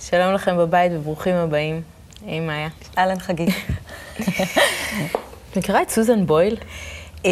[0.00, 1.82] שלום לכם בבית וברוכים הבאים.
[2.26, 2.68] היי מאיה.
[2.98, 3.54] אהלן חגית.
[5.56, 6.56] מכירה את סוזן בויל?
[7.26, 7.30] אה,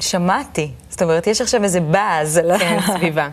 [0.00, 0.70] שמעתי.
[0.90, 2.36] זאת אומרת, יש עכשיו איזה באז.
[2.38, 3.28] על ה- כן, סביבה.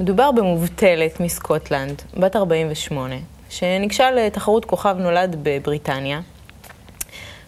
[0.00, 3.14] מדובר במובטלת מסקוטלנד, בת 48,
[3.50, 6.20] שניגשה לתחרות כוכב נולד בבריטניה.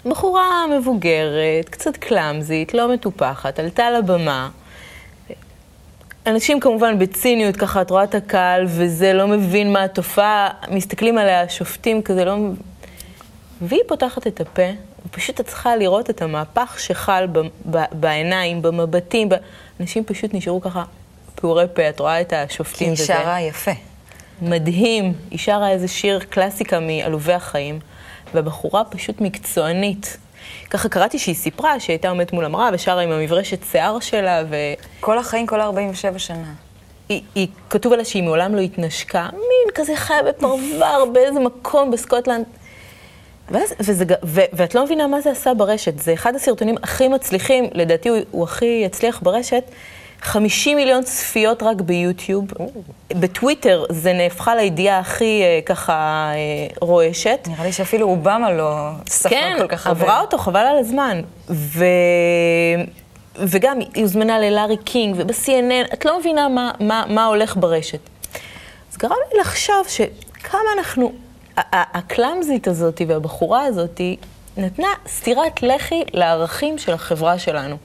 [0.06, 0.44] בחורה
[0.78, 4.48] מבוגרת, קצת קלאמזית, לא מטופחת, עלתה לבמה.
[6.26, 11.48] אנשים כמובן בציניות, ככה את רואה את הקהל וזה לא מבין מה התופעה, מסתכלים עליה,
[11.48, 12.36] שופטים כזה, לא...
[13.62, 14.62] והיא פותחת את הפה,
[15.06, 17.38] ופשוט את צריכה לראות את המהפך שחל ב-
[17.70, 19.34] ב- בעיניים, במבטים, ב...
[19.80, 20.84] אנשים פשוט נשארו ככה
[21.34, 23.06] פעורי פה, את רואה את כי השופטים היא וזה.
[23.06, 23.70] שרה יפה.
[24.42, 27.78] מדהים, היא שרה איזה שיר קלאסיקה מעלובי החיים,
[28.34, 30.16] והבחורה פשוט מקצוענית.
[30.70, 34.76] ככה קראתי שהיא סיפרה שהיא הייתה עומדת מול המראה ושרה עם המברשת שיער שלה, והיא,
[35.00, 36.52] כל החיים, כל 47 שנה.
[37.08, 42.44] היא, כתוב עליה שהיא מעולם לא התנשקה, מין כזה חיה בפרבר באיזה מקום בסקוטלנד.
[43.50, 47.64] ואז, וזה, ו, ואת לא מבינה מה זה עשה ברשת, זה אחד הסרטונים הכי מצליחים,
[47.74, 49.64] לדעתי הוא, הוא הכי יצליח ברשת,
[50.22, 52.44] 50 מיליון צפיות רק ביוטיוב.
[53.10, 55.92] בטוויטר זה נהפכה לידיעה הכי אה, ככה
[56.34, 56.36] אה,
[56.80, 57.48] רועשת.
[57.50, 60.00] נראה לי שאפילו אובמה לא ספר כן, כל כך הרבה.
[60.00, 61.20] עברה אותו, חבל על הזמן.
[61.50, 61.84] ו...
[63.36, 68.00] וגם היא הוזמנה ללארי קינג וב-CNN, את לא מבינה מה, מה, מה הולך ברשת.
[68.92, 71.12] אז גרם לי לחשוב שכמה אנחנו,
[71.72, 74.00] הקלאמזית הזאת והבחורה הזאת
[74.56, 77.76] נתנה סטירת לחי לערכים של החברה שלנו.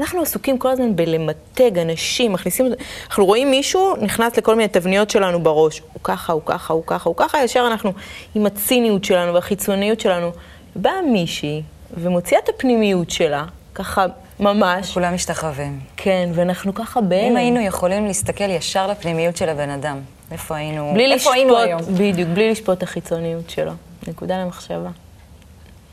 [0.00, 2.66] אנחנו עסוקים כל הזמן בלמתג אנשים, מכניסים,
[3.08, 5.82] אנחנו רואים מישהו נכנס לכל מיני תבניות שלנו בראש.
[5.92, 7.92] הוא ככה, הוא ככה, הוא ככה, הוא ככה, ישר אנחנו
[8.34, 10.30] עם הציניות שלנו והחיצוניות שלנו.
[10.76, 11.62] באה מישהי
[11.94, 14.06] ומוציאה את הפנימיות שלה, ככה
[14.40, 14.94] ממש.
[14.94, 15.80] כולם משתחווים.
[15.96, 17.30] כן, ואנחנו ככה בהלם.
[17.30, 20.00] אם היינו יכולים להסתכל ישר לפנימיות של הבן אדם,
[20.32, 21.80] איפה היינו, איפה היינו לשפוט, היום?
[21.94, 23.72] בדיוק, בלי לשפוט את החיצוניות שלו.
[24.08, 24.90] נקודה למחשבה.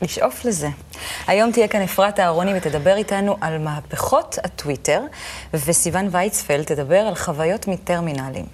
[0.02, 0.68] לשאוף לזה.
[1.26, 5.00] היום תהיה כאן אפרת אהרוני ותדבר איתנו על מהפכות הטוויטר,
[5.54, 8.46] וסיון וייצפלד תדבר על חוויות מטרמינלים.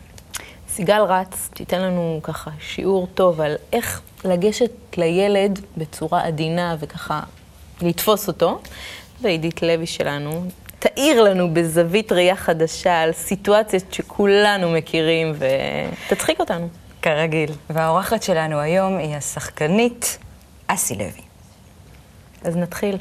[0.74, 7.20] סיגל רץ תיתן לנו ככה שיעור טוב על איך לגשת לילד בצורה עדינה וככה
[7.82, 8.60] לתפוס אותו.
[9.22, 10.44] ועידית לוי שלנו
[10.78, 15.34] תאיר לנו בזווית ראייה חדשה על סיטואציות שכולנו מכירים
[16.08, 16.68] ותצחיק אותנו.
[17.02, 17.50] כרגיל.
[17.70, 20.18] והאורחת שלנו היום היא השחקנית
[20.66, 21.31] אסי לוי.
[22.44, 22.96] אז נתחיל.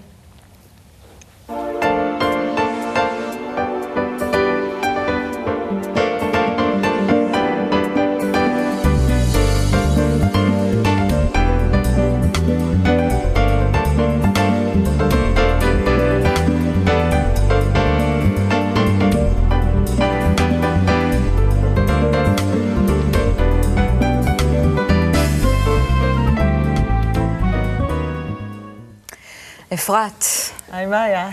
[29.73, 30.25] אפרת,
[30.71, 31.29] היי, מה היה?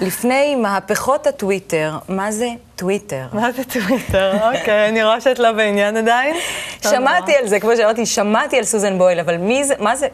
[0.00, 3.26] לפני מהפכות הטוויטר, מה זה טוויטר?
[3.32, 4.32] מה זה טוויטר?
[4.52, 6.36] אוקיי, אני רואה שאת לא בעניין עדיין.
[6.82, 7.34] שמעתי.
[7.36, 10.08] על זה, כמו שאמרתי, שמעתי על סוזן בויל, אבל מי זה, מה זה,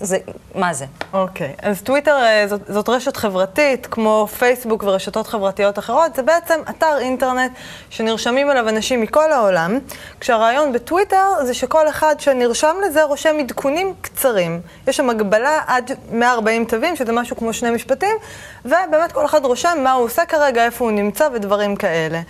[0.00, 0.18] זה,
[0.54, 0.84] מה זה?
[1.12, 6.60] אוקיי, אז טוויטר אה, זאת, זאת רשת חברתית, כמו פייסבוק ורשתות חברתיות אחרות, זה בעצם
[6.70, 7.52] אתר אינטרנט
[7.90, 9.78] שנרשמים אליו אנשים מכל העולם,
[10.20, 14.60] כשהרעיון בטוויטר זה שכל אחד שנרשם לזה רושם עדכונים קצרים.
[14.86, 18.16] יש שם הגבלה עד 140 תווים, שזה משהו כמו שני משפטים,
[18.64, 22.20] ובאמת כל אחד רושם מה הוא עושה כרגע, איפה הוא נמצא ודברים כאלה.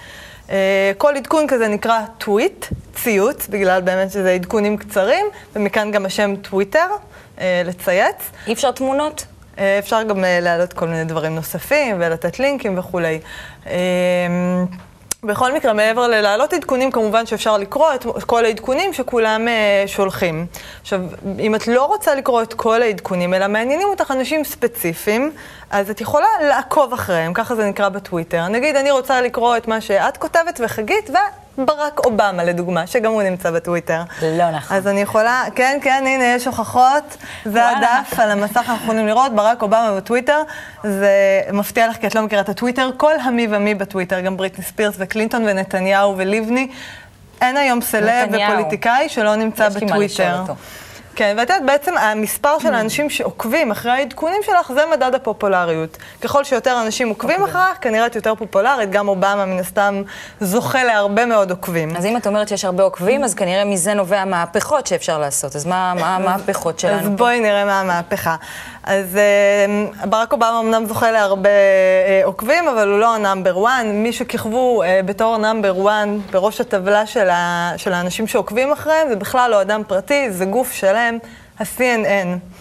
[0.51, 5.27] אה, כל עדכון כזה נקרא טוויט, ציוץ, בגלל באמת שזה עדכונים קצרים,
[5.57, 6.87] ומכאן גם השם טוויטר,
[7.65, 8.17] לצייץ.
[8.47, 9.27] אי אפשר תמונות?
[9.59, 13.21] אה, אפשר גם אה, להעלות כל מיני דברים נוספים ולתת לינקים וכולי.
[13.67, 13.75] אה,
[15.25, 20.47] בכל מקרה, מעבר ללהעלות עדכונים, כמובן שאפשר לקרוא את כל העדכונים שכולם אה, שולחים.
[20.83, 21.01] עכשיו,
[21.39, 25.33] אם את לא רוצה לקרוא את כל העדכונים, אלא מעניינים אותך אנשים ספציפיים,
[25.71, 28.49] אז את יכולה לעקוב אחריהם, ככה זה נקרא בטוויטר.
[28.49, 31.11] נגיד, אני רוצה לקרוא את מה שאת כותבת וחגית,
[31.59, 34.03] וברק אובמה, לדוגמה, שגם הוא נמצא בטוויטר.
[34.23, 34.77] לא נכון.
[34.77, 37.17] אז אני יכולה, כן, כן, הנה, יש הוכחות.
[37.45, 37.69] זה.
[37.69, 40.43] הדף על המסך, אנחנו יכולים לראות, ברק אובמה בטוויטר.
[40.83, 42.91] זה מפתיע לך, כי את לא מכירה את הטוויטר.
[42.97, 46.69] כל המי ומי בטוויטר, גם בריטני ספירס וקלינטון ונתניהו ולבני.
[47.41, 48.29] אין היום סלב.
[48.33, 50.41] ופוליטיקאי שלא נמצא יש לי מה לשאול בטוויטר.
[50.41, 50.55] אותו.
[51.17, 55.97] כן, ואת יודעת, בעצם המספר של האנשים שעוקבים אחרי העדכונים שלך, זה מדד הפופולריות.
[56.21, 57.53] ככל שיותר אנשים עוקבים אוקיי.
[57.55, 60.03] אחריך, כנראה את יותר פופולרית, גם אובמה מן הסתם
[60.41, 61.97] זוכה להרבה מאוד עוקבים.
[61.97, 65.57] אז אם את אומרת שיש הרבה עוקבים, אז כנראה מזה נובע מהפכות שאפשר לעשות.
[65.57, 67.09] אז מה מה המהפכות אז שלנו פה?
[67.09, 68.37] בואי נראה מה המהפכה.
[68.87, 73.73] אז אה, ברק אובמה אמנם זוכה להרבה אה, עוקבים, אבל הוא לא ה number 1.
[73.85, 79.17] מי שכיכבו אה, בתור number 1 בראש הטבלה של, ה, של האנשים שעוקבים אחריהם, זה
[79.17, 81.19] בכלל לא אדם פרטי, זה גוף שלם,
[81.59, 82.54] ה-CNN.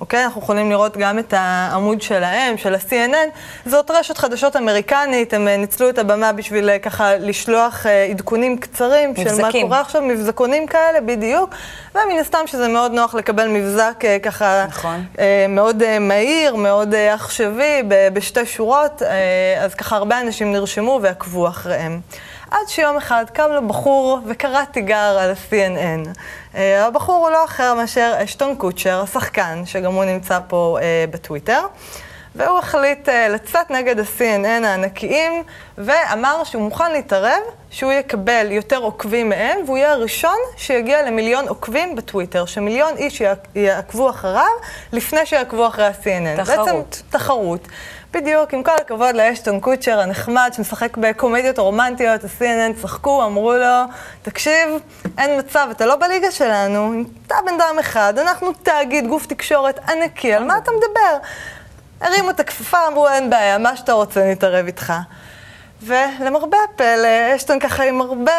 [0.00, 0.24] אוקיי?
[0.24, 3.38] אנחנו יכולים לראות גם את העמוד שלהם, של ה-CNN.
[3.66, 8.58] זאת רשת חדשות אמריקנית, הם אה, ניצלו את הבמה בשביל אה, ככה לשלוח אה, עדכונים
[8.58, 9.66] קצרים של מה מבזקים.
[9.66, 11.54] קורה עכשיו, מבזקונים כאלה, בדיוק.
[11.94, 14.64] ומן הסתם שזה מאוד נוח לקבל מבזק ככה...
[14.68, 15.04] נכון.
[15.48, 17.82] מאוד מהיר, מאוד עכשווי,
[18.12, 19.02] בשתי שורות,
[19.60, 22.00] אז ככה הרבה אנשים נרשמו ועקבו אחריהם.
[22.50, 26.08] עד שיום אחד קם לו בחור וקרא תיגר על ה-CNN.
[26.54, 31.60] אה, הבחור הוא לא אחר מאשר אשטון קוצ'ר, השחקן, שגם הוא נמצא פה אה, בטוויטר.
[32.34, 35.42] והוא החליט אה, לצאת נגד ה-CNN הענקיים,
[35.78, 37.40] ואמר שהוא מוכן להתערב,
[37.70, 43.48] שהוא יקבל יותר עוקבים מהם, והוא יהיה הראשון שיגיע למיליון עוקבים בטוויטר, שמיליון איש יעק-
[43.54, 44.44] יעקבו אחריו,
[44.92, 46.42] לפני שיעקבו אחרי ה-CNN.
[46.44, 46.66] תחרות.
[46.66, 47.68] בעצם תחרות.
[48.12, 54.68] בדיוק, עם כל הכבוד לאשטון קוצ'ר הנחמד, שמשחק בקומדיות רומנטיות, ה-CNN צחקו, אמרו לו, תקשיב,
[55.18, 56.92] אין מצב, אתה לא בליגה שלנו,
[57.26, 61.28] אתה בן אדם אחד, אנחנו תאגיד, גוף תקשורת ענקי, על מה אתה מדבר?
[62.00, 64.92] הרימו את הכפפה, אמרו, אין בעיה, מה שאתה רוצה, נתערב איתך.
[65.82, 68.32] ולמרבה הפלא, אשטון ככה עם הרבה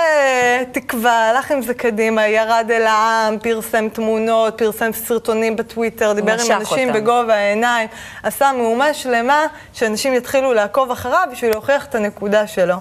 [0.72, 6.52] תקווה, הלך עם זה קדימה, ירד אל העם, פרסם תמונות, פרסם סרטונים בטוויטר, דיבר עם
[6.60, 7.00] אנשים אותם.
[7.00, 7.88] בגובה העיניים,
[8.24, 12.76] עשה מהומה שלמה שאנשים יתחילו לעקוב אחריו בשביל להוכיח את הנקודה שלו.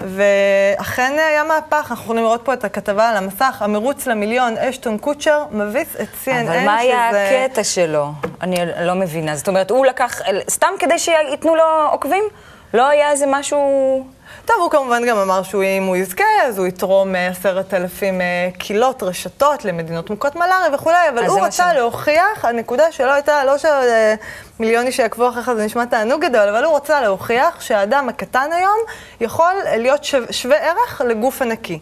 [0.00, 5.44] ואכן היה מהפך, אנחנו יכולים לראות פה את הכתבה על המסך, המרוץ למיליון, אשטון קוצ'ר
[5.50, 8.08] מביס את CNN, אבל מה היה שזה- הקטע שלו?
[8.42, 9.36] אני לא מבינה.
[9.36, 10.20] זאת אומרת, הוא לקח,
[10.50, 12.24] סתם כדי שייתנו לו עוקבים?
[12.74, 14.04] לא היה איזה משהו...
[14.44, 18.48] טוב, הוא כמובן גם אמר שאם הוא יזכה, אז הוא יתרום אה, עשרת אלפים אה,
[18.58, 23.54] קילות, רשתות למדינות מוכות מלאריה וכולי, אבל הוא רצה ש- להוכיח, הנקודה שלו הייתה, לא
[23.58, 28.78] שמיליון איש שיעקבו אחריך זה נשמע תענוג גדול, אבל הוא רצה להוכיח שהאדם הקטן היום
[29.20, 31.78] יכול להיות שו- שווה ערך לגוף ענקי.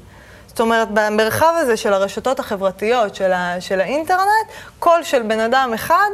[0.47, 4.47] זאת אומרת, במרחב הזה של הרשתות החברתיות, של, ה, של האינטרנט,
[4.79, 6.09] קול של בן אדם אחד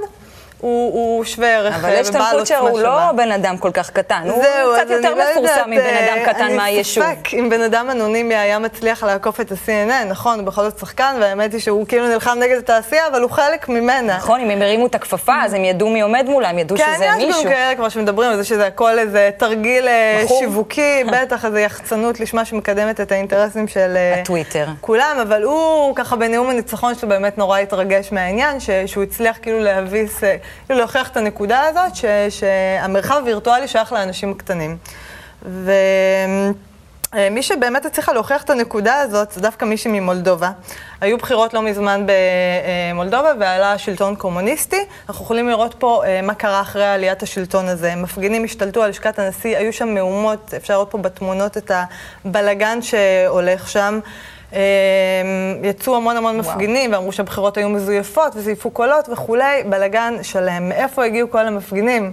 [0.65, 2.81] הוא, הוא שווה ערך אבל אה, ובעל קוצ'ר עוצמה הוא.
[2.81, 5.81] לא בן אדם כל כך קטן, הוא זהו, קצת אז יותר אני לא מפורסם מבן
[5.81, 7.05] אדם אה, קטן מהיישוב.
[7.05, 10.79] אני ספק אם בן אדם אנונימי היה מצליח לעקוף את ה-CNN, נכון, הוא בכל זאת
[10.79, 14.17] שחקן, והאמת היא שהוא כאילו נלחם נגד התעשייה, אבל הוא חלק ממנה.
[14.17, 17.05] נכון, אם הם הרימו את הכפפה, אז הם ידעו מי עומד מולם, ידעו כן, שזה
[17.05, 17.45] יש מישהו.
[17.45, 20.39] גם כאלה כבר שמדברים על זה שזה הכל איזה תרגיל אה, מכור.
[20.41, 24.67] שיווקי, בטח איזה יחצנות לשמה שמקדמת את האינטרסים של אה, הטוויטר.
[24.81, 29.59] כולם, אבל הוא ככה בנאום הניצחון שלו באמת נורא התרגש מהעניין, ש- שהוא הצליח כאילו
[29.61, 30.37] להביס, אה,
[30.71, 32.05] להוכיח את הנקודה הזאת, ש-
[32.41, 34.77] שהמרחב הווירטואלי שייך לאנשים קטנים.
[37.15, 40.51] ומי שבאמת הצליחה להוכיח את הנקודה הזאת, זה דווקא מישהי ממולדובה.
[41.01, 44.85] היו בחירות לא מזמן במולדובה ועלה שלטון קומוניסטי.
[45.09, 47.95] אנחנו יכולים לראות פה אה, מה קרה אחרי עליית השלטון הזה.
[47.95, 51.71] מפגינים השתלטו על לשכת הנשיא, היו שם מהומות, אפשר לראות פה בתמונות את
[52.25, 54.01] הבלגן שהולך שם.
[54.55, 54.61] אה,
[55.63, 60.69] יצאו המון המון מפגינים ואמרו שהבחירות היו מזויפות וזייפו קולות וכולי, בלגן שלם.
[60.69, 62.13] מאיפה הגיעו כל המפגינים?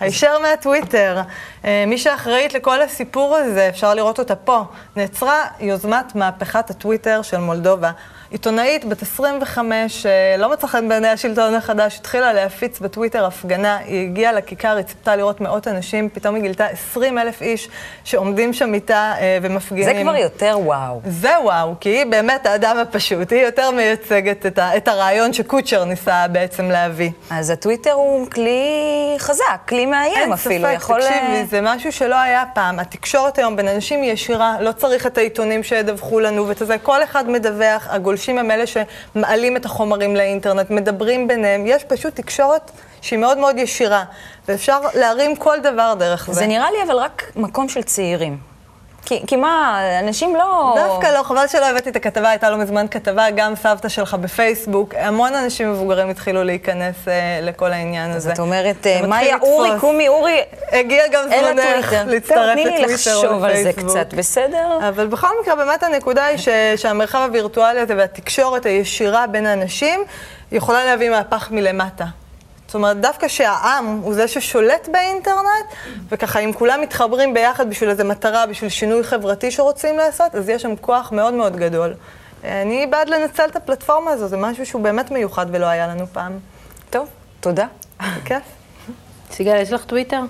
[0.00, 1.20] הישר מהטוויטר.
[1.64, 4.62] אה, מי שאחראית לכל הסיפור הזה, אפשר לראות אותה פה,
[4.96, 7.90] נעצרה יוזמת מהפכת הטוויטר של מולדובה.
[8.30, 14.08] עיתונאית בת 25, אה, לא מצא חן בעיני השלטון החדש, התחילה להפיץ בטוויטר הפגנה, היא
[14.08, 17.68] הגיעה לכיכר, היא ציפתה לראות מאות אנשים, פתאום היא גילתה 20 אלף איש
[18.04, 19.84] שעומדים שם איתה אה, ומפגינים.
[19.84, 21.00] זה כבר יותר וואו.
[21.04, 25.84] זה וואו, כי היא באמת האדם הפשוט, היא יותר מייצגת את, ה, את הרעיון שקוצ'ר
[25.84, 27.10] ניסה בעצם להביא.
[27.30, 30.68] אז הטוויטר הוא כלי חזק, כלי מאיים אין אפילו.
[30.68, 31.00] ספק, יכול...
[31.00, 32.78] תקשיב אה, לי, זה משהו שלא היה פעם.
[32.78, 36.78] התקשורת היום בין אנשים היא ישירה, לא צריך את העיתונים שידווחו לנו ואת זה.
[36.78, 41.66] כל אחד מדווח, הגולשים הם אלה שמעלים את החומרים לאינטרנט, מדברים ביניהם.
[41.66, 42.70] יש פשוט תקשורת
[43.00, 44.04] שהיא מאוד מאוד ישירה,
[44.48, 46.32] ואפשר להרים כל דבר דרך זה.
[46.32, 48.57] זה נראה לי אבל רק מקום של צעירים.
[49.04, 50.74] כי, כי מה, אנשים לא...
[50.76, 54.94] דווקא לא, חבל שלא הבאתי את הכתבה, הייתה לא מזמן כתבה, גם סבתא שלך בפייסבוק.
[54.94, 58.28] המון אנשים מבוגרים התחילו להיכנס אה, לכל העניין הזה.
[58.28, 59.36] זאת אומרת, אה, מאיה.
[59.42, 60.40] אורי, קומי אורי,
[60.72, 61.92] הגיע גם זמנך.
[62.06, 63.72] להצטרף טוב, תני לי לטוויטר לחשוב על זה.
[63.72, 64.78] קצת, בסדר?
[64.88, 70.00] אבל בכל מקרה, באמת הנקודה היא ש, שהמרחב הווירטואלי הזה והתקשורת הישירה בין האנשים
[70.52, 72.04] יכולה להביא מהפך מלמטה.
[72.68, 75.66] זאת אומרת, דווקא שהעם הוא זה ששולט באינטרנט,
[76.08, 80.62] וככה אם כולם מתחברים ביחד בשביל איזו מטרה, בשביל שינוי חברתי שרוצים לעשות, אז יש
[80.62, 81.94] שם כוח מאוד מאוד גדול.
[82.44, 86.38] אני בעד לנצל את הפלטפורמה הזו, זה משהו שהוא באמת מיוחד ולא היה לנו פעם.
[86.90, 87.08] טוב,
[87.40, 87.66] תודה.
[88.24, 88.42] כיף.
[89.30, 90.20] סיגל, יש לך טוויטר?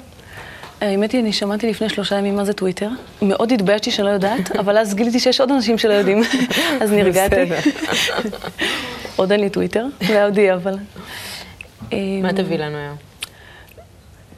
[0.81, 2.89] האמת היא, אני שמעתי לפני שלושה ימים מה זה טוויטר.
[3.23, 6.23] מאוד התביישתי שאני לא יודעת, אבל אז גיליתי שיש עוד אנשים שלא יודעים,
[6.83, 7.37] אז נרגעתי.
[9.17, 10.75] עוד אין לי טוויטר, יהיה, אבל...
[12.23, 12.97] מה תביא לנו היום?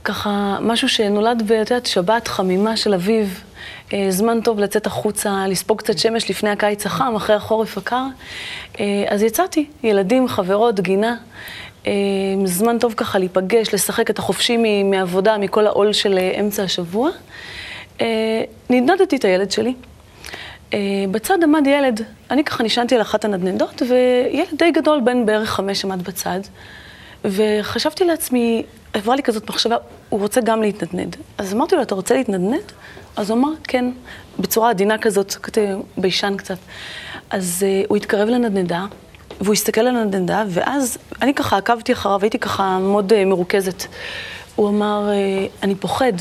[0.04, 3.44] ככה, משהו שנולד ואת יודעת, שבת חמימה של אביב,
[3.92, 8.04] אה, זמן טוב לצאת החוצה, לספוג קצת שמש לפני הקיץ החם, אחרי החורף הקר.
[8.80, 11.16] אה, אז יצאתי, ילדים, חברות, גינה.
[11.86, 11.92] אה,
[12.44, 17.10] זמן טוב ככה להיפגש, לשחק את החופשי מעבודה, מכל העול של אמצע השבוע.
[18.70, 19.74] נדנדתי את הילד שלי.
[21.10, 25.84] בצד עמד ילד, אני ככה נשענתי על אחת הנדנדות, וילד די גדול, בן בערך חמש,
[25.84, 26.40] עמד בצד.
[27.24, 28.62] וחשבתי לעצמי,
[28.92, 29.76] עברה לי כזאת מחשבה,
[30.08, 31.16] הוא רוצה גם להתנדנד.
[31.38, 32.72] אז אמרתי לו, אתה רוצה להתנדנד?
[33.16, 33.84] אז הוא אמר, כן,
[34.38, 36.58] בצורה עדינה כזאת, כתב, ביישן קצת.
[37.30, 38.86] אז אה, הוא התקרב לנדנדה,
[39.40, 43.84] והוא הסתכל על הנדנדה, ואז אני ככה עקבתי אחריו, הייתי ככה מאוד אה, מרוכזת.
[44.56, 45.08] הוא אמר,
[45.62, 46.12] אני פוחד.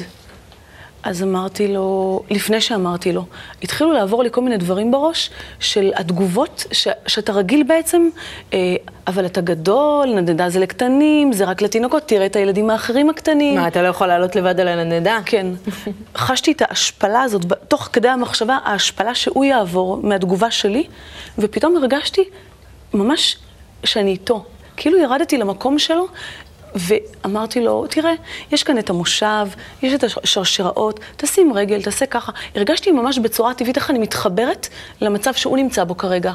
[1.04, 3.26] אז אמרתי לו, לפני שאמרתי לו,
[3.64, 5.30] התחילו לעבור לי כל מיני דברים בראש
[5.60, 8.10] של התגובות ש, שאתה רגיל בעצם,
[8.54, 8.76] אה,
[9.08, 13.56] אבל אתה גדול, נדנדה זה לקטנים, זה רק לתינוקות, תראה את הילדים האחרים הקטנים.
[13.56, 15.20] מה, אתה לא יכול לעלות לבד על הנדנדה?
[15.26, 15.48] כן.
[16.16, 20.84] חשתי את ההשפלה הזאת, תוך כדי המחשבה, ההשפלה שהוא יעבור מהתגובה שלי,
[21.38, 22.24] ופתאום הרגשתי
[22.94, 23.38] ממש
[23.84, 24.46] שאני איתו.
[24.78, 26.08] כאילו ירדתי למקום שלו,
[26.76, 28.14] ואמרתי לו, תראה,
[28.52, 29.48] יש כאן את המושב,
[29.82, 32.32] יש את השרשראות, תשים רגל, תעשה ככה.
[32.56, 34.68] הרגשתי ממש בצורה טבעית איך אני מתחברת
[35.02, 36.34] למצב שהוא נמצא בו כרגע.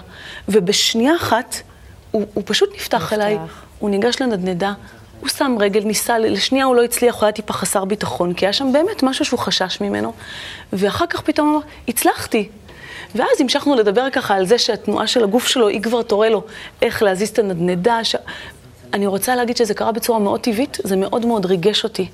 [0.49, 1.57] ובשנייה אחת,
[2.11, 3.39] הוא, הוא פשוט נפתח נפתח אליי,
[3.79, 4.73] הוא ניגש לנדנדה,
[5.21, 8.53] הוא שם רגל, ניסה, לשנייה הוא לא הצליח, הוא היה טיפה חסר ביטחון, כי היה
[8.53, 10.13] שם באמת משהו שהוא חשש ממנו.
[10.73, 12.49] ואחר כך פתאום הוא אמר, הצלחתי.
[13.15, 16.43] ואז המשכנו לדבר ככה על זה שהתנועה של הגוף שלו, היא כבר תורה לו
[16.83, 18.05] איך להזיז את הנדנדה.
[18.05, 18.17] ש...
[18.95, 22.09] אני רוצה להגיד שזה קרה בצורה מאוד טבעית, זה מאוד מאוד ריגש אותי.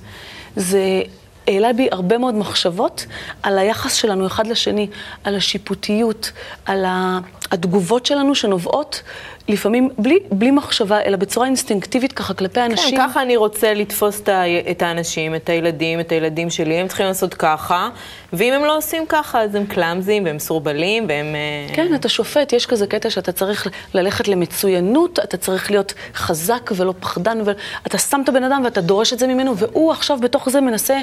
[0.56, 1.02] זה
[1.48, 3.06] העלה בי הרבה מאוד מחשבות
[3.42, 4.86] על היחס שלנו אחד לשני,
[5.24, 6.32] על השיפוטיות,
[6.66, 6.84] על
[7.50, 9.02] התגובות שלנו שנובעות
[9.48, 12.96] לפעמים בלי, בלי מחשבה, אלא בצורה אינסטינקטיבית ככה כלפי האנשים.
[12.96, 14.22] כן, ככה אני רוצה לתפוס
[14.70, 17.88] את האנשים, את הילדים, את הילדים שלי, הם צריכים לעשות ככה,
[18.32, 21.34] ואם הם לא עושים ככה, אז הם קלאמזים והם סורבלים והם...
[21.34, 26.70] אה, כן, אתה שופט, יש כזה קטע שאתה צריך ללכת למצוינות, אתה צריך להיות חזק
[26.76, 30.50] ולא פחדן, ואתה שם את הבן אדם ואתה דורש את זה ממנו, והוא עכשיו בתוך
[30.50, 30.98] זה מנסה...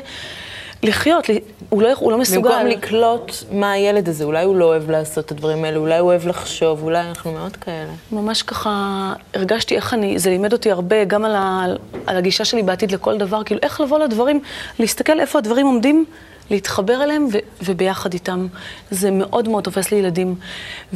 [0.83, 1.25] לחיות,
[1.69, 2.49] הוא לא, הוא לא מסוגל.
[2.49, 6.09] במקום לקלוט מה הילד הזה, אולי הוא לא אוהב לעשות את הדברים האלה, אולי הוא
[6.09, 7.91] אוהב לחשוב, אולי אנחנו מאוד כאלה.
[8.11, 11.65] ממש ככה הרגשתי איך אני, זה לימד אותי הרבה, גם על, ה,
[12.05, 14.39] על הגישה שלי בעתיד לכל דבר, כאילו איך לבוא לדברים,
[14.79, 16.05] להסתכל איפה הדברים עומדים,
[16.49, 18.47] להתחבר אליהם ו, וביחד איתם.
[18.91, 20.35] זה מאוד מאוד תופס לילדים.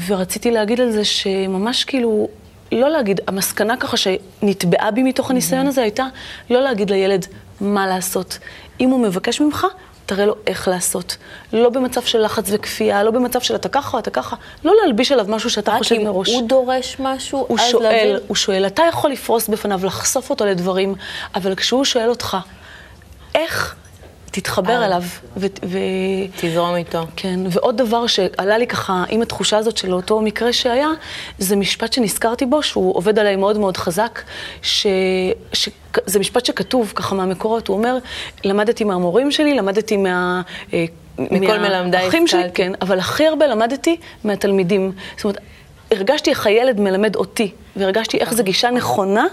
[0.07, 2.27] ורציתי להגיד על זה שממש כאילו,
[2.71, 6.05] לא להגיד, המסקנה ככה שנתבעה בי מתוך הניסיון הזה הייתה
[6.49, 7.25] לא להגיד לילד
[7.61, 8.39] מה לעשות.
[8.81, 9.67] אם הוא מבקש ממך,
[10.05, 11.17] תראה לו איך לעשות.
[11.53, 14.35] לא במצב של לחץ וכפייה, לא במצב של אתה ככה, אתה ככה.
[14.63, 16.29] לא להלביש עליו משהו שאתה חושב מראש.
[16.29, 18.17] רק אם הוא דורש משהו, הוא שואל, להבין...
[18.27, 18.67] הוא שואל.
[18.67, 20.95] אתה יכול לפרוס בפניו, לחשוף אותו לדברים,
[21.35, 22.37] אבל כשהוא שואל אותך,
[23.35, 23.75] איך
[24.31, 24.85] תתחבר אה.
[24.85, 25.03] אליו.
[25.37, 25.77] ו- ו-
[26.41, 27.05] תזרום איתו.
[27.15, 30.89] כן, ועוד דבר שעלה לי ככה עם התחושה הזאת של אותו מקרה שהיה,
[31.37, 34.21] זה משפט שנזכרתי בו, שהוא עובד עליי מאוד מאוד חזק,
[34.61, 34.87] ש...
[35.53, 35.69] ש...
[36.05, 37.97] זה משפט שכתוב ככה מהמקורות, הוא אומר,
[38.45, 40.41] למדתי מהמורים שלי, למדתי מה...
[40.73, 40.85] אה,
[41.19, 42.53] מכל מלמדיי השכלתי.
[42.53, 44.91] כן, אבל הכי הרבה למדתי מהתלמידים.
[45.15, 45.37] זאת אומרת,
[45.91, 49.25] הרגשתי איך הילד מלמד אותי, והרגשתי איך זו גישה נכונה,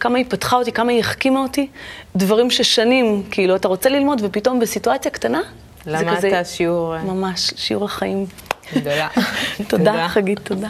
[0.00, 1.68] כמה היא פתחה אותי, כמה היא החכימה אותי.
[2.16, 5.40] דברים ששנים, כאילו, אתה רוצה ללמוד, ופתאום בסיטואציה קטנה,
[5.86, 6.96] למדת כזה, שיעור...
[6.96, 8.26] אה, ממש, שיעור לחיים.
[8.74, 9.08] גדולה.
[9.68, 10.68] תודה, חגית, תודה.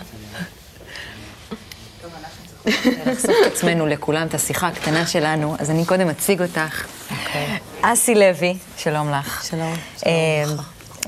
[3.07, 6.87] לחשוף את עצמנו לכולם, את השיחה הקטנה שלנו, אז אני קודם אציג אותך.
[7.11, 7.59] אוקיי.
[7.83, 9.45] אסי לוי, שלום לך.
[9.51, 9.75] שלום.
[10.07, 10.45] אה,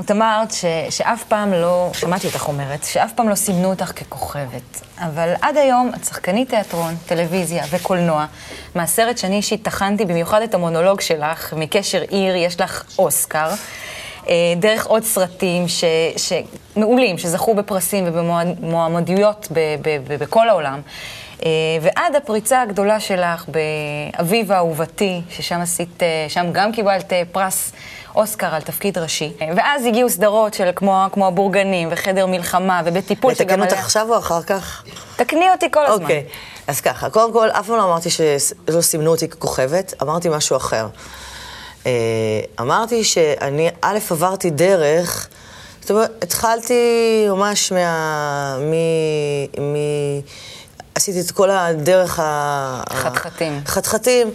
[0.00, 4.80] את אמרת ש, שאף פעם לא, שמעתי אותך אומרת, שאף פעם לא סימנו אותך ככוכבת.
[4.98, 8.26] אבל עד היום את שחקנית תיאטרון, טלוויזיה וקולנוע.
[8.74, 13.48] מהסרט שאני אישית טחנתי במיוחד את המונולוג שלך, מקשר עיר, יש לך אוסקר.
[14.28, 15.84] אה, דרך עוד סרטים ש,
[16.16, 16.32] ש,
[16.76, 19.48] מעולים, שזכו בפרסים ובמועמדויות
[20.20, 20.80] בכל העולם.
[21.44, 21.50] אה,
[21.80, 27.72] ועד הפריצה הגדולה שלך באביב אהובתי, ששם עשית, אה, שם גם קיבלת פרס
[28.14, 29.32] אוסקר על תפקיד ראשי.
[29.56, 33.64] ואז הגיעו סדרות של כמו, כמו הבורגנים, וחדר מלחמה, ובטיפול שגם עליה...
[33.64, 34.82] לתקן אותך עכשיו או אחר כך?
[35.16, 36.02] תקני אותי כל הזמן.
[36.02, 36.24] אוקיי,
[36.66, 40.86] אז ככה, קודם כל, אף פעם לא אמרתי שלא סימנו אותי ככוכבת, אמרתי משהו אחר.
[41.86, 41.90] אה,
[42.60, 45.28] אמרתי שאני, א', עברתי דרך...
[45.80, 46.74] זאת אומרת, התחלתי
[47.28, 48.56] ממש מה...
[48.58, 48.72] מ...
[49.62, 49.76] מ...
[50.98, 52.82] עשיתי את כל הדרך ה...
[52.92, 53.60] חתחתים.
[53.66, 54.30] חתחתים.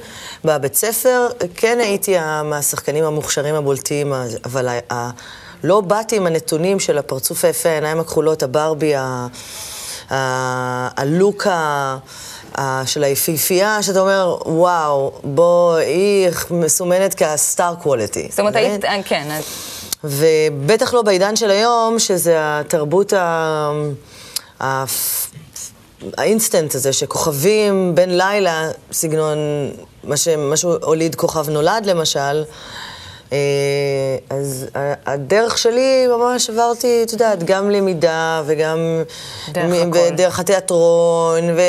[0.46, 4.14] בבית ספר, כן הייתי מהשחקנים המוכשרים הבולטים,
[4.46, 5.10] אבל ה...
[5.64, 9.28] לא באתי עם הנתונים של הפרצוף היפה, העיניים הכחולות, הברבי, ה...
[10.98, 11.98] הלוק ה...
[12.86, 18.28] של היפיפייה, שאתה אומר, וואו, בוא, היא מסומנת כסטאר קוואליטי.
[18.30, 19.40] זאת אומרת, היית, כן.
[20.04, 23.72] ובטח לא בעידן של היום, שזה התרבות ה...
[26.18, 29.38] האינסטנט הזה, שכוכבים בין לילה, סגנון,
[30.04, 30.28] מה, ש...
[30.28, 32.44] מה שהוליד כוכב נולד למשל,
[33.34, 33.38] אה,
[34.30, 34.68] אז
[35.06, 39.04] הדרך שלי, ממש עברתי, את יודעת, גם למידה וגם...
[39.52, 39.98] דרך הכל.
[40.14, 41.62] ודרך התיאטרון, ו...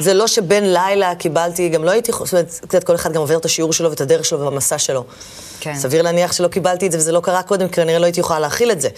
[0.00, 3.36] זה לא שבין לילה קיבלתי, גם לא הייתי, זאת אומרת, קצת כל אחד גם עובר
[3.36, 5.04] את השיעור שלו ואת הדרך שלו והמסע שלו.
[5.60, 5.74] כן.
[5.74, 8.38] סביר להניח שלא קיבלתי את זה וזה לא קרה קודם, כי כנראה לא הייתי יכולה
[8.40, 8.88] להכיל את זה.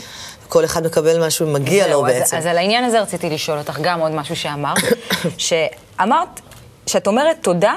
[0.52, 2.36] כל אחד מקבל מה שמגיע לו זהו, אז- בעצם.
[2.36, 4.78] אז על העניין הזה רציתי לשאול אותך גם עוד משהו שאמרת,
[5.38, 6.40] שאמרת
[6.86, 7.74] שאת אומרת תודה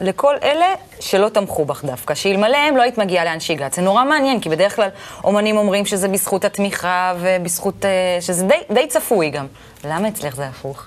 [0.00, 0.66] לכל אלה
[1.00, 3.72] שלא תמכו בך דווקא, שאלמלא הם לא היית מגיעה לאן שהגעת.
[3.74, 4.88] זה נורא מעניין, כי בדרך כלל
[5.24, 7.84] אומנים אומרים שזה בזכות התמיכה ובזכות...
[7.84, 7.90] אה,
[8.20, 9.46] שזה די, די צפוי גם.
[9.84, 10.86] למה אצלך זה הפוך?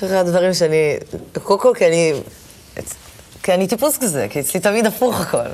[0.00, 0.96] זה הדברים שאני,
[1.42, 2.12] קודם כל כי אני,
[3.42, 5.48] כי אני טיפוס כזה, כי אצלי תמיד הפוך הכל.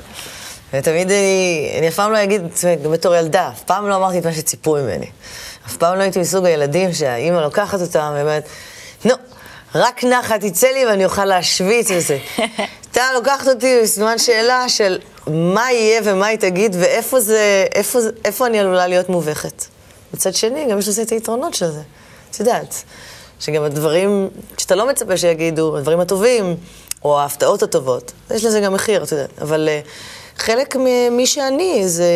[0.73, 3.95] ותמיד אני, אני אף פעם לא אגיד, זאת אומרת, גם בתור ילדה, אף פעם לא
[3.95, 5.09] אמרתי את מה שציפו ממני.
[5.67, 8.43] אף פעם לא הייתי מסוג הילדים שהאימא לוקחת אותם ואומרת,
[9.05, 9.13] נו,
[9.75, 12.17] רק נחת תצא לי ואני אוכל להשוויץ וזה.
[12.91, 18.47] אתה לוקחת אותי בסימן שאלה של מה יהיה ומה היא תגיד ואיפה זה, איפה, איפה
[18.47, 19.65] אני עלולה להיות מובכת.
[20.13, 21.81] מצד שני, גם יש לזה את היתרונות של זה.
[22.31, 22.83] את יודעת,
[23.39, 26.55] שגם הדברים שאתה לא מצפה שיגידו, הדברים הטובים,
[27.03, 29.29] או ההפתעות הטובות, יש לזה גם מחיר, את יודעת.
[29.41, 29.87] אבל uh,
[30.37, 32.11] חלק ממי שאני זה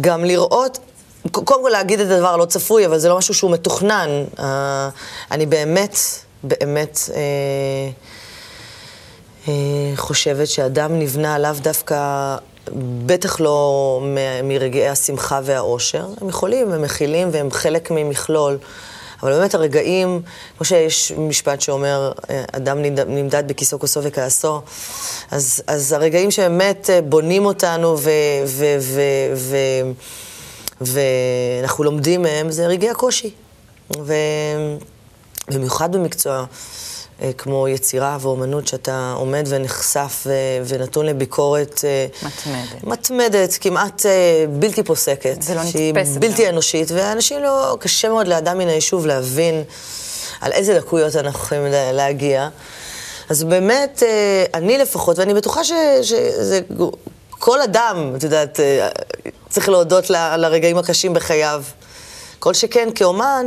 [0.00, 0.78] גם לראות,
[1.32, 4.08] קודם כל להגיד את הדבר הלא צפוי, אבל זה לא משהו שהוא מתוכנן.
[4.36, 4.42] Uh,
[5.30, 5.96] אני באמת,
[6.44, 6.98] באמת...
[7.08, 7.12] Uh,
[9.48, 12.36] אה, חושבת שאדם נבנה לאו דווקא,
[13.06, 14.00] בטח לא
[14.44, 16.06] מרגעי השמחה והאושר.
[16.20, 18.58] הם יכולים, הם מכילים והם חלק ממכלול.
[19.22, 20.22] אבל באמת הרגעים,
[20.56, 24.60] כמו שיש משפט שאומר, אה, אדם נמד- נמדד בכיסו, כוסו וכעסו,
[25.30, 28.10] אז, אז הרגעים שבאמת אה, בונים אותנו ו...
[28.46, 29.00] ו, ו,
[29.34, 29.56] ו
[30.80, 33.30] ואנחנו לומדים מהם, זה רגעי הקושי.
[35.48, 36.44] ובמיוחד במקצוע
[37.38, 40.26] כמו יצירה ואומנות, שאתה עומד ונחשף.
[40.66, 41.80] ונתון לביקורת...
[41.84, 42.84] אה, מתמדת.
[42.84, 44.10] מתמדת, כמעט אה,
[44.50, 45.42] בלתי פוסקת.
[45.42, 46.48] זה לא שהיא נתפסת בלתי גם.
[46.52, 47.76] אנושית, ואנשים לא...
[47.80, 49.62] קשה מאוד לאדם מן היישוב להבין
[50.40, 52.48] על איזה לקויות אנחנו יכולים לה- להגיע.
[53.28, 56.60] אז באמת, אה, אני לפחות, ואני בטוחה ש- שזה...
[57.30, 58.88] כל אדם, את יודעת, אה,
[59.50, 61.62] צריך להודות ל- לרגעים הקשים בחייו.
[62.38, 63.46] כל שכן כאומן,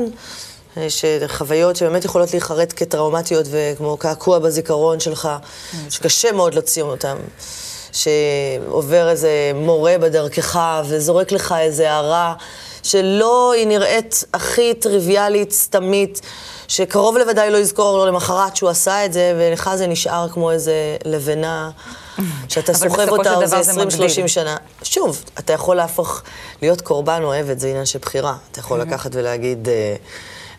[0.77, 5.29] יש אה, חוויות שבאמת יכולות להיחרט כטראומטיות וכמו קעקוע בזיכרון שלך,
[5.89, 7.17] שקשה מאוד להוציא אותם.
[7.95, 12.33] שעובר איזה מורה בדרכך וזורק לך איזה הערה
[12.83, 16.21] שלא היא נראית הכי טריוויאלית, סתמית,
[16.67, 20.97] שקרוב לוודאי לא יזכור לו למחרת שהוא עשה את זה, ולך זה נשאר כמו איזה
[21.05, 21.69] לבנה,
[22.49, 24.27] שאתה סוחב אותה איזה זה 20-30 מגדיל.
[24.27, 24.57] שנה.
[24.83, 26.21] שוב, אתה יכול להפוך,
[26.61, 28.35] להיות קורבן או עבד, זה עניין של בחירה.
[28.51, 29.95] אתה יכול לקחת ולהגיד, אה,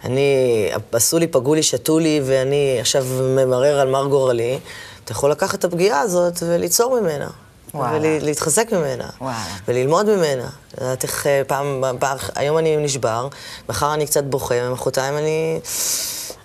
[0.06, 3.04] אני, עשו לי, פגעו לי, שתו לי, ואני עכשיו
[3.36, 4.58] ממרר על מר גורלי.
[5.04, 7.28] אתה יכול לקחת את הפגיעה הזאת וליצור ממנה.
[7.74, 7.98] וואלה.
[8.02, 9.08] ולהתחזק ממנה.
[9.20, 9.36] וואלה.
[9.68, 10.48] וללמוד ממנה.
[10.78, 13.28] לדעת איך אה, פעם, פעם, היום אני נשבר,
[13.68, 15.60] מחר אני קצת בוכה, ומחרתיים אני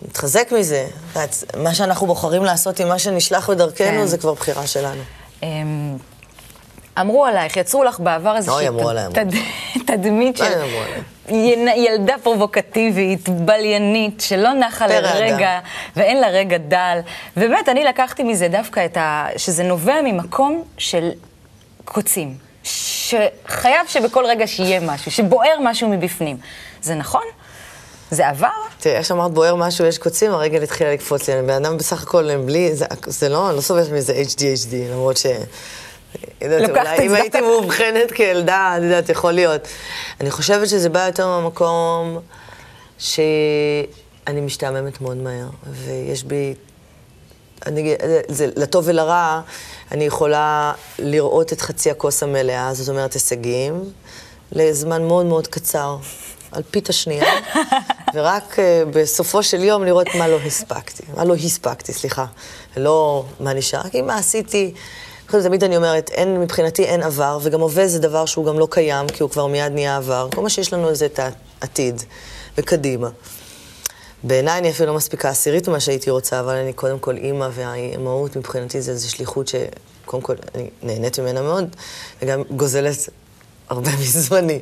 [0.02, 0.88] מתחזק מזה.
[1.12, 4.06] את יודעת, מה שאנחנו בוחרים לעשות עם מה שנשלח בדרכנו, כן.
[4.06, 5.02] זה כבר בחירה שלנו.
[6.98, 8.56] אמ, אמרו עלייך, יצרו לך בעבר איזושהי.
[9.14, 9.26] תד-
[9.88, 10.52] תדמית מה של
[11.76, 15.60] ילדה פרובוקטיבית, בליינית, שלא נחה לרגע,
[15.96, 17.00] ואין לה רגע דל.
[17.38, 19.28] ובאמת, אני לקחתי מזה דווקא את ה...
[19.38, 21.10] שזה נובע ממקום של
[21.86, 22.36] קוצים.
[22.64, 26.38] שחייב שבכל רגע שיהיה משהו, שבוער משהו מבפנים.
[26.82, 27.24] זה נכון?
[28.12, 28.48] זה עבר?
[28.80, 31.34] תראה, איך שאמרת בוער משהו, יש קוצים, הרגל התחילה לקפוץ לי.
[31.40, 35.18] אני בן אדם בסך הכל, בלי, זה, זה לא, אני לא סובלת מזה HDHD, למרות
[35.18, 35.26] ש...
[36.42, 37.16] יודעת, אולי את אם זה.
[37.16, 39.68] הייתי מאובחנת כילדה, את יודעת, יכול להיות.
[40.22, 42.20] אני חושבת שזה בא יותר מהמקום
[42.98, 46.54] שאני משתעממת מאוד מהר, ויש בי...
[47.66, 47.96] אני,
[48.28, 49.42] זה, לטוב ולרע,
[49.92, 53.84] אני יכולה לראות את חצי הכוס המלאה, זאת אומרת הישגים,
[54.52, 55.98] לזמן מאוד מאוד קצר,
[56.52, 57.34] על פית השנייה,
[58.14, 58.60] ורק uh,
[58.94, 62.26] בסופו של יום לראות מה לא הספקתי, מה לא הספקתי, סליחה,
[62.78, 64.74] לא מה נשאר, כי מה עשיתי,
[65.40, 69.08] תמיד אני אומרת, אין, מבחינתי אין עבר, וגם הווה זה דבר שהוא גם לא קיים,
[69.08, 70.28] כי הוא כבר מיד נהיה עבר.
[70.36, 71.20] כל מה שיש לנו זה את
[71.62, 72.04] העתיד,
[72.58, 73.10] וקדימה.
[74.24, 78.36] בעיניי אני אפילו לא מספיקה עשירית ממה שהייתי רוצה, אבל אני קודם כל אימא, והאימהות
[78.36, 81.76] מבחינתי זה איזו שליחות שקודם כל אני נהנית ממנה מאוד,
[82.22, 83.10] וגם גוזלת
[83.70, 84.60] הרבה מזמני.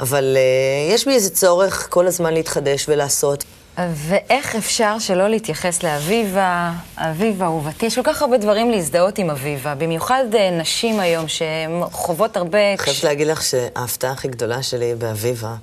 [0.00, 3.44] אבל uh, יש בי איזה צורך כל הזמן להתחדש ולעשות.
[3.88, 7.86] ואיך אפשר שלא להתייחס לאביבה, אביבה אהובתי?
[7.86, 12.58] יש כל כך הרבה דברים להזדהות עם אביבה, במיוחד אה, נשים היום שחוות הרבה...
[12.76, 15.54] חייבת להגיד לך שההפתעה הכי גדולה שלי באביבה,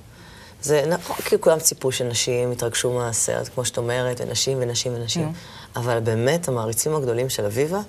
[0.62, 5.32] זה נכון, כי כולם ציפו שנשים יתרגשו מהסרט, כמו שאת אומרת, ונשים ונשים ונשים,
[5.76, 7.80] אבל באמת המעריצים הגדולים של אביבה,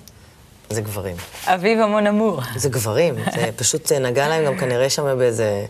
[0.70, 1.16] זה גברים.
[1.46, 2.40] אביבה מון אמור.
[2.56, 5.66] זה גברים, זה פשוט נגע להם גם כנראה שם באיזה...